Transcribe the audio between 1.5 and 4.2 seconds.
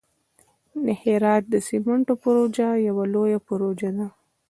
د سمنټو پروژه یوه لویه پروژه ده.